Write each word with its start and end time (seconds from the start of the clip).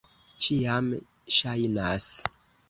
Ĉiam 0.45 0.87
ŝajnas. 1.41 2.09